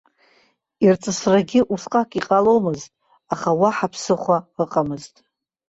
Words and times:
Ирҵысрагьы 0.85 1.61
усҟак 1.73 2.09
иҟаломызт, 2.19 2.91
аха 3.33 3.49
уаҳа 3.59 3.87
ԥсыхәа 3.91 4.37
ыҟамызт. 4.63 5.13